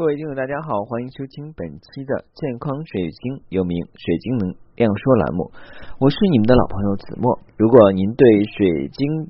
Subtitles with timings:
[0.00, 5.52] 各位听众，大家好，欢迎收听本期的健康水晶，又名水晶能量说栏目。
[6.00, 7.36] 我是你们的老朋友子墨。
[7.60, 9.28] 如果您对水晶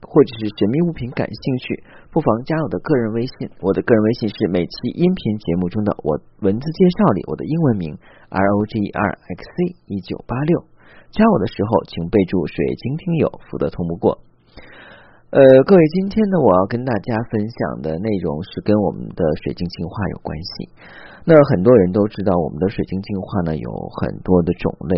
[0.00, 3.52] 或者是神秘物品感兴趣，不妨加我的个人微信。
[3.60, 7.92] 我的个人微信是每期音频节目中的我文字介绍里我的英文名
[8.32, 10.64] R O G E R X C 一九八六。
[11.12, 14.24] 加我的时候，请备注“水晶听友”，福德通不过。
[15.28, 20.72] 呃，各位，今天呢，我要跟大家分享的内容是跟我们的水晶净化有关系。
[21.28, 23.68] 那很多人都知道，我们的水晶净化呢有
[24.00, 24.96] 很多的种类。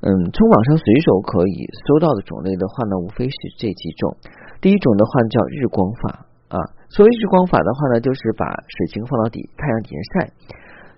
[0.00, 4.16] 嗯，从网上随手可以搜到的种类的话呢，无非是这几种。
[4.64, 6.56] 第一种的话叫日光法啊，
[6.88, 10.32] 所谓日光法的话呢，就是把水晶放到底太阳底下晒。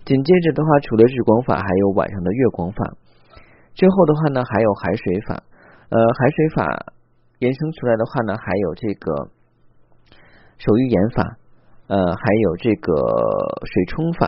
[0.06, 2.95] 紧接着的话，除了日光法，还有晚上的月光法。
[3.75, 5.42] 最后的话呢，还有海水法。
[5.91, 6.95] 呃，海水法。
[7.38, 9.30] 延伸出来的话呢，还有这个
[10.59, 11.37] 手浴盐法，
[11.87, 12.92] 呃，还有这个
[13.64, 14.27] 水冲法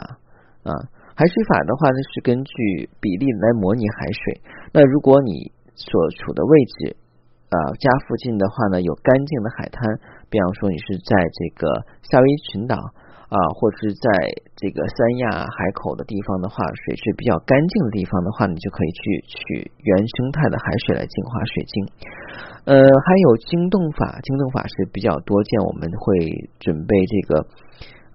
[0.63, 0.71] 啊。
[1.17, 4.41] 海水法的话呢，是根据比例来模拟海水。
[4.73, 6.97] 那如果你所处的位置
[7.51, 9.83] 啊，家附近的话呢，有干净的海滩，
[10.31, 12.77] 比方说你是在这个夏威夷群岛。
[13.31, 14.11] 啊，或者是在
[14.59, 19.01] 这个三亚海口的地方的话，水质比较干净的地方的话，你就可以去
[19.31, 21.75] 取原生态的海水来净化水晶。
[22.67, 27.47] 呃，还有晶洞法，晶洞法是比较多见，我们会准备这个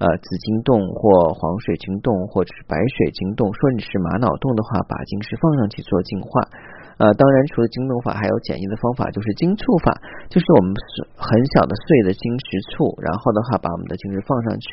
[0.04, 6.44] 呃紫晶洞或黄水晶洞或者是白水晶洞，说你是玛瑙洞的话，把晶石放上去做净化。
[6.96, 9.92] 呃，当然，除了晶洞法，还有简易的方法，就是晶触法，
[10.32, 14.68] 就是我们是很小的碎的晶石簇，然后的话把我们的晶石放上去。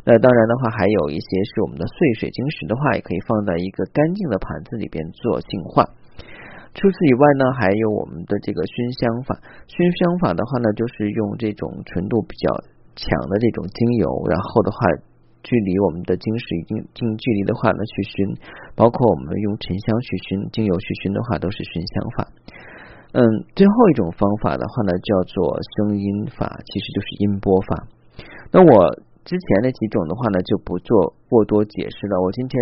[0.00, 5.84] 那当然的话，还有一些是我们的碎水晶石的话，也可以放在一个干净的盘子里边做净化。
[6.72, 9.36] 除此以外呢，还有我们的这个熏香法。
[9.68, 12.48] 熏香法的话呢，就是用这种纯度比较
[12.96, 14.78] 强的这种精油，然后的话。
[15.46, 18.34] 距离我们的晶石一定近距离的话呢，去熏，
[18.74, 22.26] 包括我们用沉香去熏、精油去熏的话，都是熏香法。
[23.14, 23.22] 嗯，
[23.54, 27.86] 最后一种方法的话呢，叫做声音法，其实就是音波法。
[28.50, 28.90] 那我
[29.22, 32.20] 之前那几种的话呢，就不做过多解释了。
[32.20, 32.58] 我今天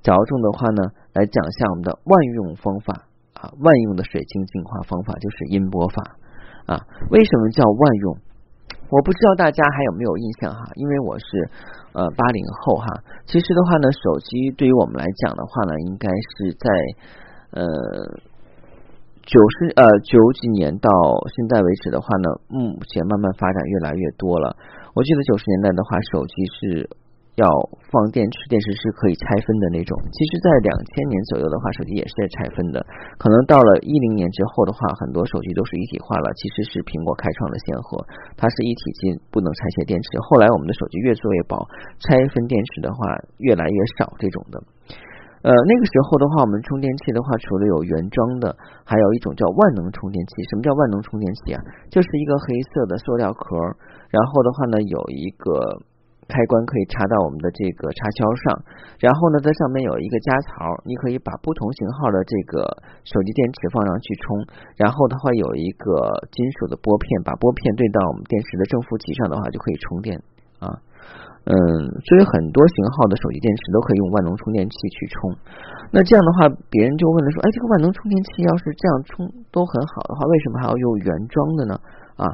[0.00, 6.16] 着重的话呢，来讲一下我们的万用方法啊，万用的水晶净化方法就是音波法
[6.66, 6.86] 啊。
[7.10, 8.16] 为什么叫万用？
[8.90, 11.26] 我不知道大家还有没有印象哈，因为我是
[11.92, 12.86] 呃八零后哈。
[13.26, 16.68] 其实的话呢，手机对于我们来讲的话呢，应该是在
[17.52, 17.62] 呃
[19.22, 20.88] 九十呃九几年到
[21.36, 24.56] 现在为止的话呢，目前慢慢发展越来越多了。
[24.94, 26.90] 我记得九十年代的话，手机是。
[27.38, 27.46] 要
[27.94, 29.94] 放电池，电池是可以拆分的那种。
[30.10, 32.82] 其实，在两千年左右的话，手机也是在拆分的。
[33.14, 36.26] 可能到了一零年之后的话，很多手机都是一体化了。
[36.34, 38.02] 其实是苹果开创的先河，
[38.34, 40.18] 它是一体机，不能拆卸电池。
[40.26, 41.62] 后来我们的手机越做越薄，
[42.02, 42.98] 拆分电池的话
[43.38, 44.58] 越来越少这种的。
[45.46, 48.50] 呃，那个时候的话，我们充电器的话，除了有原装的，
[48.82, 50.42] 还有一种叫万能充电器。
[50.50, 51.62] 什么叫万能充电器啊？
[51.86, 53.54] 就是一个黑色的塑料壳，
[54.10, 55.86] 然后的话呢，有一个。
[56.28, 58.62] 开关可以插到我们的这个插销上，
[59.00, 62.60] 然后呢，在上面有一个夹槽，你可以把不同型号的这个
[63.08, 64.44] 手机电池放上去充，
[64.76, 70.20] 然后它会有一个金属的拨片，把拨片对到我们电池的正负极上的话，就可以充电
[70.60, 70.68] 啊。
[71.48, 71.56] 嗯，
[72.04, 75.32] 所以很多型号的手机电池都可以用万能充电器去充。
[75.88, 81.80] 那这样的话，别人就问了说，哎，这个万能充电器要是这样充都很好的话，为什么还要用原装的呢？
[82.20, 82.28] 啊？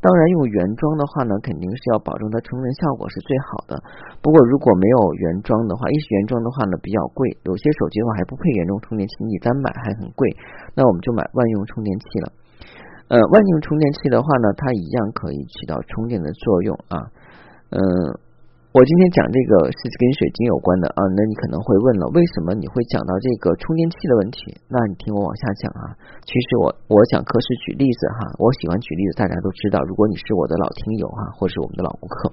[0.00, 3.76] 当然，用原装的话呢，肯定是要保证它充电效果是最好的。
[4.20, 10.24] 不过，如果没有原装的话，一是原装的话呢比较贵，有些手机的话还不配原装充电器，你单买还很贵。
[10.74, 12.32] 那我们就买万用充电器了。
[13.12, 16.96] 呃，万用充电器的话呢，它一样可以起到充电的作用啊。
[17.70, 17.80] 嗯。
[18.70, 24.54] 我今天讲这个是跟水晶有关的啊，那你可能会问了，为什么你会讲到这个充电器的问题？
[24.70, 25.90] 那你听我往下讲啊。
[26.22, 29.82] 其实我我讲课是举例子哈，我喜欢举例子，大家都知道。
[29.90, 32.30] 如果你是我的老听友哈，或是我们的老顾客，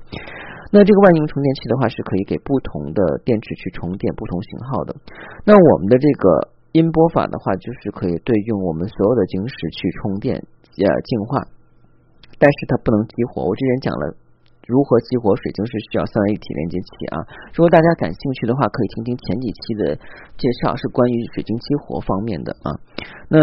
[0.70, 4.94] 那这个万用充电器的话是可以给不同的电池去充电，不同型号的。
[5.42, 11.50] 那我们的这个音波法的话，就是可以对用我们所有的晶石去充电呃净化，
[12.38, 13.42] 但是它不能激活。
[13.42, 14.14] 我之前讲了。
[14.68, 17.24] 如何激活水晶是需要三位一体连接器啊？
[17.56, 19.96] 如果大家感兴趣的话，可以听听前几期的
[20.36, 22.76] 介绍，是关于水晶激活方面的啊。
[23.30, 23.40] 那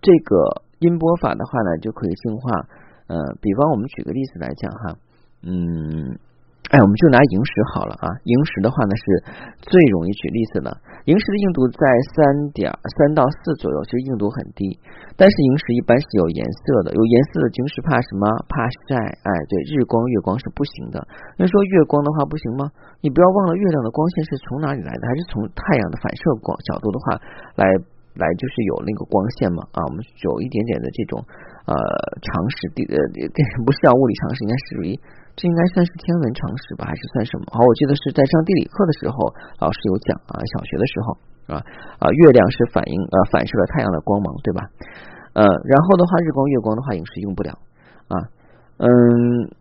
[0.00, 2.68] 这个音波法的话呢，就可以净化。
[3.08, 4.96] 呃，比方我们举个例子来讲哈，
[5.42, 6.18] 嗯，
[6.72, 9.04] 哎，我们就拿萤石好了啊，萤石的话呢是
[9.60, 10.72] 最容易举例子的。
[11.04, 11.84] 萤石的硬度在
[12.16, 14.80] 三点三到四左右，其实硬度很低。
[15.12, 18.24] 但是萤石一般是有颜色的，有颜色的晶石怕什么？
[18.48, 18.96] 怕晒。
[19.04, 20.96] 哎，对，日光、月光是不行的。
[21.36, 22.64] 那说月光的话不行吗？
[23.04, 25.02] 你不要忘了，月亮的光线是从哪里来的？
[25.04, 27.20] 还是从太阳的反射光角度的话
[27.60, 27.68] 来
[28.16, 29.60] 来，就是有那个光线嘛？
[29.76, 31.20] 啊，我们有一点点的这种
[31.68, 31.76] 呃
[32.24, 32.96] 常识，地呃，
[33.60, 34.96] 不是叫物理常识，应该是属于。
[35.34, 37.48] 这应该算是天文常识吧，还是算什么？
[37.52, 39.16] 好，我记得是在上地理课的时候，
[39.60, 41.06] 老师有讲啊，小学的时候
[41.52, 41.54] 啊
[41.98, 44.60] 啊，月亮是反映呃反射了太阳的光芒，对吧？
[45.32, 47.56] 呃，然后的话，日光、月光的话，萤石用不了
[48.12, 48.20] 啊。
[48.82, 48.88] 嗯，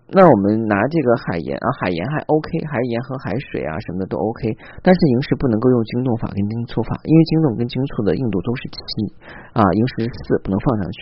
[0.09, 4.49] 那我们拿这个海盐啊，海盐还 OK，海盐和海水啊什么的都 OK，
[4.81, 8.81] 但是萤石不能够用精冻法跟精促法，因为精冻跟精促的硬度都是七
[9.53, 11.01] 啊，萤石是四，不能放上去。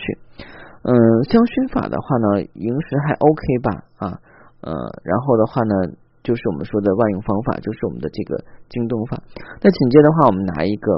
[0.82, 0.92] 嗯，
[1.32, 4.04] 香薰法的话呢，萤石还 OK 吧啊。
[4.60, 4.72] 呃，
[5.04, 5.74] 然后的话呢，
[6.22, 9.16] 就是我们说的万用方法，就是我们的这个京东法。
[9.62, 10.92] 那紧接的话，我们拿一个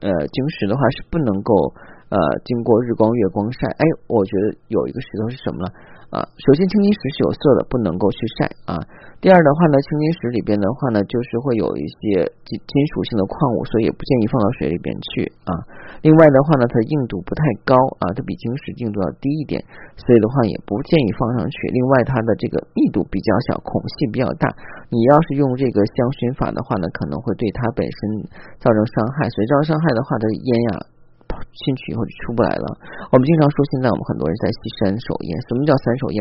[0.00, 1.72] 呃晶石的话是不能够
[2.10, 3.66] 呃经过日光、月光晒。
[3.78, 5.68] 哎，我觉得有一个石头是什么呢？
[6.08, 8.80] 啊，首先青金石是有色的，不能够去晒啊。
[9.20, 15.52] 第二的话呢，青金石里边的话呢，就是会有一些金金属性的矿物，所以也不建议放到水里边去啊。
[16.00, 19.60] 另外的话呢，它硬度不太高啊，它比晶石硬度要低一点，
[20.00, 21.56] 所以的话也不建议放上去。
[21.76, 24.48] 另外它的这个密度比较小，孔隙比较大，
[24.88, 28.24] 你要是用这个香薰法的话呢，可能会对它本身
[28.64, 29.28] 造成伤害。
[29.28, 30.96] 所以造成伤害的话，它烟呀。
[31.52, 32.66] 进去以后就出不来了。
[33.10, 35.30] 我们经常说，现在我们很多人在吸三手烟。
[35.46, 36.18] 什么叫三手烟？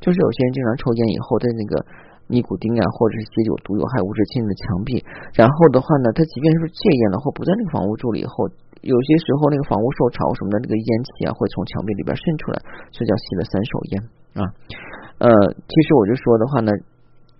[0.00, 1.72] 就是有些人经常抽烟以后，在那个
[2.28, 5.00] 尼古丁啊，或者是些有毒有害物质进入墙壁，
[5.32, 8.44] 然后的话呢，他即便是戒烟了或不在那个房屋住了以后，
[8.84, 12.60] 有些时候那个房屋受潮什么的，那个烟气啊会从墙壁里边渗出来，
[12.92, 13.92] 所以叫吸了三手烟
[14.38, 14.42] 啊。
[15.18, 15.28] 呃，
[15.66, 16.70] 其实我就说的话呢，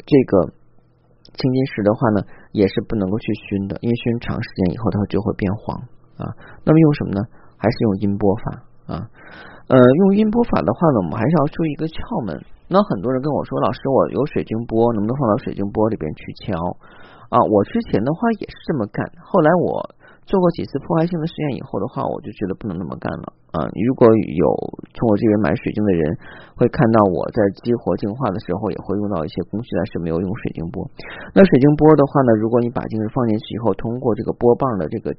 [0.03, 0.51] 这个
[1.37, 5.77] 青金石的话呢，也是不能够去熏的，因为熏长时间以后它就会变黄。
[6.19, 6.27] 啊，
[6.67, 7.23] 那么用什么呢？
[7.57, 8.43] 还是用音波法
[8.95, 9.09] 啊？
[9.69, 12.35] 呃，用音波法的话呢，我们还是要注意一个窍门。
[12.69, 16.57] 那很多人跟我说，老师，我有水晶波，能不能放到水晶波里边去敲？
[17.29, 19.85] 啊，我之前的话也是这么干，后来我
[20.25, 23.69] 做过几次破坏性的实验以后的话，我就觉得不能那么干了啊。
[23.85, 24.45] 如果有
[24.97, 26.01] 从我这边买水晶的人，
[26.57, 30.81] 会看到我在激活净化的时候，也会用到一些工具，但是没有用水晶波。
[31.37, 35.13] 那水晶波的话呢，如果你把晶石放进去以后，通过这个波棒的这个。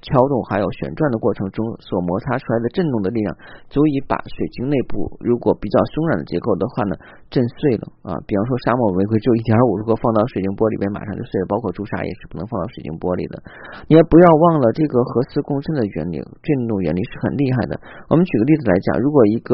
[0.00, 3.28] 敲动还有旋转的过程中所摩擦出来的震动的力量，
[3.68, 6.96] 足以把水晶内部如果比较松软的结构的话呢，
[7.28, 8.16] 震碎了啊。
[8.24, 11.46] 比方说沙漠玫瑰只有一点五，如果放到水晶玻璃里面马上就碎了。
[11.50, 13.42] 包括朱砂也是不能放到水晶玻璃的。
[13.90, 17.76] 你也不要忘了这个核磁共振的原理，震动原理是很厉害的。
[18.08, 19.52] 我们举个例子来讲，如果一个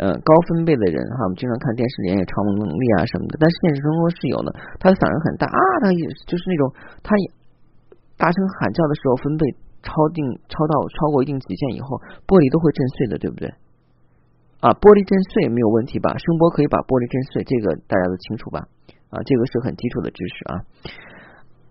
[0.00, 4.48] 呃高分贝的人哈，我们经常看电视连也超能力啊什么的，但是现实生活是有的，
[4.78, 6.62] 他的嗓音很大啊，他也就是那种
[7.02, 7.24] 他也
[8.16, 9.42] 大声喊叫的时候分贝。
[9.84, 13.52] 超定超到超过一定极限以后，玻璃都会震碎的，对不对？
[14.64, 16.16] 啊，玻璃震碎没有问题吧？
[16.16, 18.64] 声波可以把玻璃震碎，这个大家都清楚吧？
[19.12, 20.52] 啊，这个是很基础的知识啊。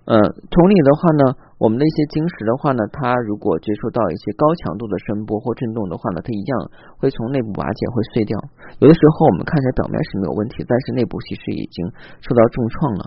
[0.04, 0.20] 嗯，
[0.52, 1.24] 同理的话呢，
[1.58, 6.52] 我们的一些晶石的话呢，它如果接触到一些高强度的声波或震动的话呢，它一样
[7.00, 8.36] 会从内部瓦解，会碎掉。
[8.84, 11.88] 有的时候我们看起来表面是没有问题，但是内部其实已经
[12.20, 13.04] 受到重创了。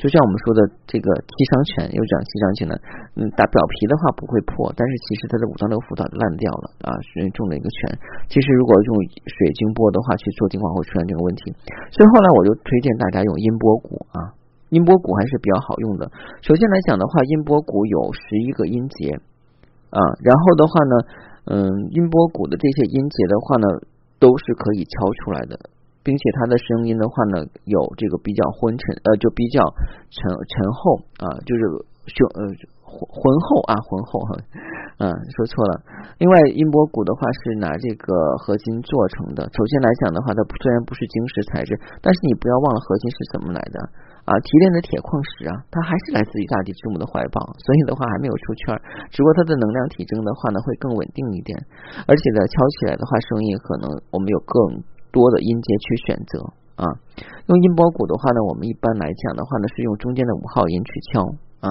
[0.00, 2.74] 就像我们说的这个七伤拳，又讲七伤拳呢，
[3.20, 7.92] 嗯，打表皮的话不会破，但是其实它的五脏六腑早就烂掉了啊，是中了一个拳。
[8.32, 8.90] 其实如果用
[9.28, 11.52] 水晶波的话去做净化，会出现这个问题。
[11.92, 14.32] 所以后来我就推荐大家用音波鼓啊，
[14.72, 16.08] 音波鼓还是比较好用的。
[16.40, 19.20] 首先来讲的话，音波鼓有十一个音节
[19.92, 20.94] 啊，然后的话呢，
[21.52, 23.68] 嗯，音波鼓的这些音节的话呢，
[24.16, 25.60] 都是可以敲出来的。
[26.02, 29.60] 并且它的声音的话呢，有这个比较昏沉，呃，就比较
[30.10, 31.60] 沉沉厚啊，就是
[32.08, 32.40] 胸呃
[32.82, 34.30] 浑浑厚啊，浑厚哈，
[34.98, 35.72] 嗯，说错了。
[36.18, 38.10] 另外，音波鼓的话是拿这个
[38.42, 39.46] 合金做成的。
[39.54, 43.78] 首先来讲的话，它虽然不是晶石材质，但是你不要忘了合金是怎么来的
[44.26, 44.34] 啊？
[44.42, 48.74] 提炼的铁矿石啊，它还是来自于大地之母的怀抱，所以的话还没有出圈，
[49.14, 51.54] 只不过它的能量体征的话呢会更稳定一点，
[52.10, 54.82] 而且呢敲起来的话声音可能我们有更。
[55.12, 56.86] 多的音节去选择啊，
[57.46, 61.20] 用音波鼓的话呢，我们一般来讲的话呢，是用中间的五号音去敲
[61.60, 61.68] 啊。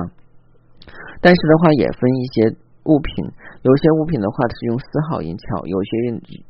[1.22, 2.56] 但是的话也分一些
[2.86, 3.26] 物品，
[3.62, 5.90] 有些物品的话是用四号音敲，有些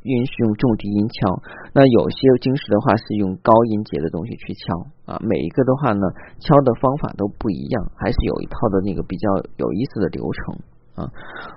[0.03, 1.41] 音是用重低音敲，
[1.73, 5.19] 那有些晶石的话是用高音节的东西去敲啊。
[5.23, 6.03] 每一个的话呢，
[6.39, 9.27] 敲的方法都不一样，还是有一套的那个比较
[9.57, 11.11] 有意思的流程啊。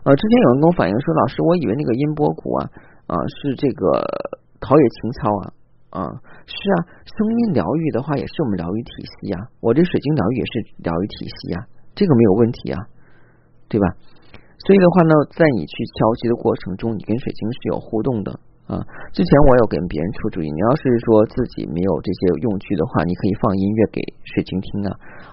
[0.05, 2.71] 呃，之前有人跟我反映说，老师，我以为那个音波鼓啊
[3.07, 4.07] 啊是这个。
[4.63, 5.45] 陶冶情操啊
[5.91, 6.01] 啊，
[6.47, 12.79] 是啊，声音疗愈的话也是我们疗愈体系呀，我这水晶疗愈也是疗愈体系呀，这个没有问题啊，
[13.69, 13.87] 对吧？
[14.65, 18.39] 所以的话呢，在你去敲击的过程中，你跟水晶是有互动的。
[18.71, 18.79] 啊，
[19.13, 24.91] 之前我有给别人出主意，你要是说自己没有这些用具的话，你可以放音乐给水晶听啊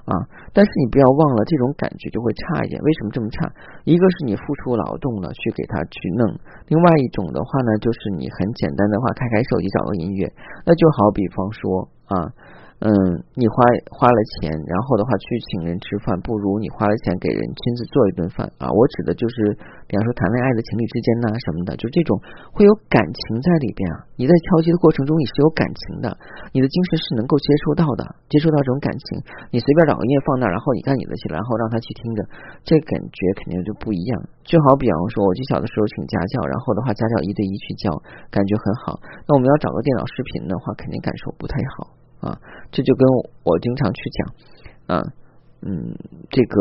[0.10, 0.14] 啊！
[0.52, 2.82] 但是你不要忘了，这种感觉就会差一点。
[2.82, 3.48] 为什么这么差？
[3.86, 6.26] 一个是你付出劳动了去给他去弄，
[6.68, 10.26] 另外一种的话呢，就是你很简单的话，开开手机找个音乐，
[10.66, 12.34] 那就好比方说啊。
[12.80, 12.88] 嗯，
[13.36, 13.60] 你花
[13.92, 18.72] 花了钱，然后的话去请人吃饭，不如你花了钱给人亲自做一顿饭啊！
[18.72, 19.52] 我指的就是，
[19.84, 22.16] 比方说谈恋爱的情侣之间呐什么的，就这种
[22.56, 24.08] 会有感情在里边啊。
[24.16, 26.08] 你在敲击的过程中，你是有感情的，
[26.56, 29.28] 你的精神是能够接受到的，接受到这种感情。
[29.52, 32.24] 你随便找个音乐放那儿，然后你干你的去，然后让他去听着，
[32.64, 34.24] 这感觉肯定就不一样。
[34.48, 37.92] 就好比方说，我记小的时候请家教，然后的话家教一对一去教，
[38.32, 39.04] 感觉很好。
[39.28, 41.99] 那我们要找个电脑视频的话，肯定感受不太好。
[42.22, 42.38] 啊，
[42.72, 43.04] 这就跟
[43.44, 45.04] 我经常去讲，啊，
[45.62, 45.96] 嗯，
[46.30, 46.58] 这个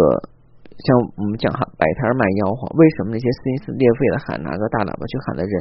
[0.79, 0.87] 像
[1.17, 5.53] 我们讲哈，摆摊卖吆喝，为什么那些撕心裂肺的喊拿个大喇叭去喊的人，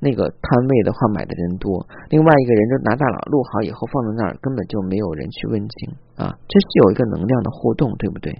[0.00, 1.80] 那个摊位的话买的人多，
[2.12, 5.88] 另外一个人就拿大喇叭录好以后放在那儿，根本就没有人去问津
[6.20, 8.36] 啊，这是有一个能量的互动，对不对？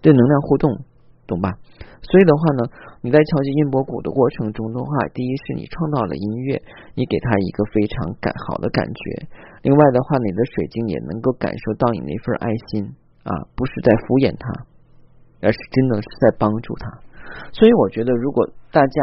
[0.00, 0.80] 对能量互动，
[1.26, 1.52] 懂吧？
[2.02, 2.60] 所以的话呢，
[3.00, 6.60] 你在敲击音波鼓的过程中的话，第一是你创造了音乐，
[6.94, 9.26] 你给他一个非常感好的感觉；
[9.62, 12.90] 另外的话，你的水晶也能够感受到你那份爱心
[13.22, 14.50] 啊，不是在敷衍他，
[15.46, 16.90] 而是真的是在帮助他。
[17.54, 18.98] 所以我觉得，如果大家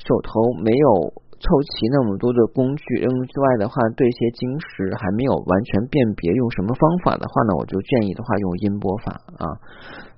[0.00, 9.46] 手头没有凑齐那么多的工具，嗯之外的话，对一些晶石还没有完全辨别用什么方法的话呢，我就建议的话用音波法啊。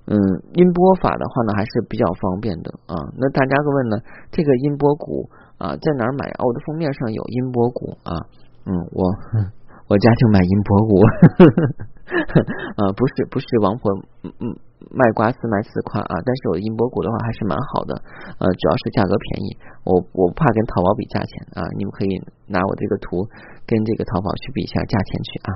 [0.07, 0.17] 嗯，
[0.53, 2.97] 音波法的话呢，还是比较方便的啊。
[3.17, 3.97] 那大家会问呢，
[4.31, 6.25] 这个音波鼓啊，在哪儿买？
[6.43, 8.17] 我的封面上有音波鼓啊。
[8.65, 9.05] 嗯，我
[9.87, 11.01] 我家就买音波鼓。
[12.81, 13.87] 啊，不是不是王婆
[14.23, 14.51] 嗯嗯
[14.89, 16.13] 卖瓜自卖自夸啊。
[16.25, 17.95] 但是我的音波鼓的话还是蛮好的，
[18.41, 19.57] 呃，主要是价格便宜。
[19.85, 23.29] 我我不怕跟淘宝比价钱啊，你们可以拿我这个图
[23.65, 25.49] 跟这个淘宝去比一下价钱去啊。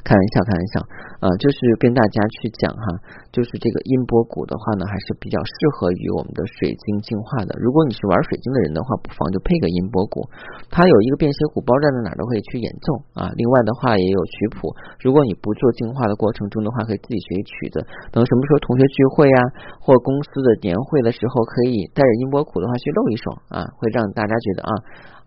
[0.00, 0.80] 开玩笑，开玩笑，
[1.20, 2.84] 啊，就是跟大家去讲哈，
[3.30, 7.54] 就是这个音波鼓的话呢，还是比较适合于我们的水晶净化的。
[7.60, 10.24] 如果你是玩水晶的人的话，不妨就配个音波鼓，
[10.72, 13.30] 它有一个便携鼓包，站在哪都可以去演奏啊。
[13.36, 17.84] 另外的话也有曲谱，如果你不做净化的过程中的话，可以自己学曲子。
[18.10, 19.38] 等什么时候同学聚会呀，
[19.78, 24.72] 或公司的年会的时候，可以带着音波鼓的话去露一手啊，会让大家觉得啊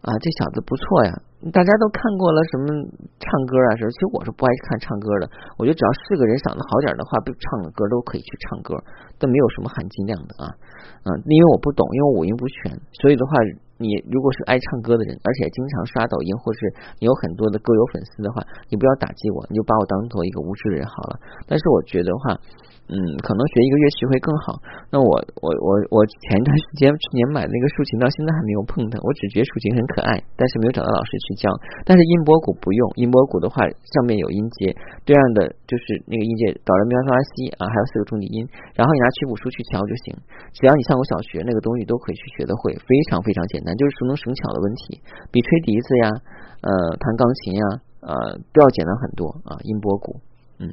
[0.01, 1.13] 啊这小子不错呀。
[1.53, 2.65] 大家都看过了什么
[3.21, 3.77] 唱歌啊？
[3.77, 3.91] 什么？
[3.93, 5.29] 其实我是不爱看唱歌的。
[5.57, 8.75] 我觉得只要是个人嗓子好点的话，不唱个歌都可以去唱歌，
[9.19, 10.47] 但没有什么含金量的啊。
[11.03, 13.31] 嗯，因为我不懂，因为五音不全，所以的话，
[13.77, 16.59] 你如果是爱唱歌的人，而且经常刷抖音，或是
[16.99, 21.19] 你有很多的歌友粉丝的话，你不要打击我，你就把我当做一个无知的人好了。
[21.47, 22.39] 但是我觉得话。
[22.85, 22.93] 嗯，
[23.25, 24.61] 可能学一个乐器会更好。
[24.93, 25.09] 那我
[25.41, 29.01] 我我我前一段时间去年买那个竖琴，到现在还没有碰它。
[29.01, 31.49] 我只觉得竖琴很可爱，但是没有找到老师去教。
[31.81, 34.69] 但是音波鼓不用，音波鼓的话上面有音阶，
[35.01, 38.45] 对样的就是那个音阶哆来咪发拉西啊，还有四个中低音，
[38.77, 40.13] 然后你拿曲谱书去敲就行。
[40.53, 45.01] 只要你上过小学，那个东西都可以去学得会，非常非常简单，就是熟能生巧的问题，
[45.33, 46.05] 比吹笛子呀、
[46.61, 46.69] 呃
[47.01, 47.63] 弹钢琴呀、
[48.05, 49.57] 呃都要简单很多啊。
[49.65, 50.21] 音波鼓，
[50.61, 50.69] 嗯。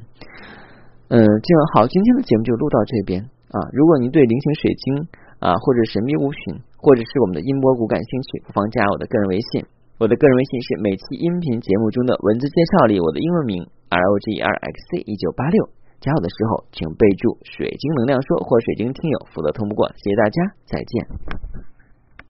[1.09, 3.57] 嗯，这样好，今天的节目就录到这边啊。
[3.73, 4.85] 如果您对菱形水晶
[5.37, 9.65] 啊，或者神秘物品，或者是我们的音波鼓感兴趣，不妨加我的个人微信。
[9.99, 15.69] 我的个人微信是每期音频节目中的文字介绍里我的英文名 R O G R X C 一九八六。
[16.01, 19.87] 加我的时候，请备注“水晶能量说”或“水晶听友”，否则通不过。
[19.95, 21.72] 谢谢大家，再见。